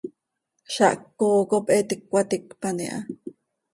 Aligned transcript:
Zaah 0.73 0.95
ccooo 1.03 1.41
cop 1.49 1.65
he 1.71 1.75
iti 1.83 1.95
cöcaticpan 2.01 2.77
iha. 2.85 2.97